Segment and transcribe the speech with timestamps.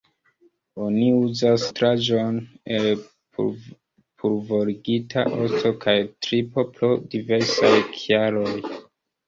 [0.85, 2.39] Oni uzas nutraĵon
[2.77, 2.89] el
[3.37, 5.97] pulvorigita osto kaj
[6.29, 8.59] tripo pro diversaj kialoj.